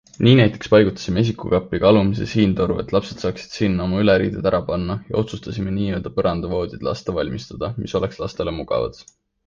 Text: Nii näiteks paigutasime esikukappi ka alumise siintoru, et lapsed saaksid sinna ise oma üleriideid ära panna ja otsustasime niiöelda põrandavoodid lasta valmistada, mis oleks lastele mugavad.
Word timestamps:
Nii 0.25 0.31
näiteks 0.37 0.69
paigutasime 0.73 1.19
esikukappi 1.23 1.81
ka 1.83 1.89
alumise 1.93 2.27
siintoru, 2.31 2.77
et 2.83 2.95
lapsed 2.95 3.19
saaksid 3.25 3.53
sinna 3.59 3.83
ise 3.83 3.87
oma 3.91 4.01
üleriideid 4.07 4.49
ära 4.55 4.63
panna 4.73 4.97
ja 5.13 5.21
otsustasime 5.23 5.77
niiöelda 5.79 6.15
põrandavoodid 6.19 6.91
lasta 6.93 7.19
valmistada, 7.23 7.75
mis 7.85 7.99
oleks 8.01 8.23
lastele 8.27 8.61
mugavad. 8.63 9.03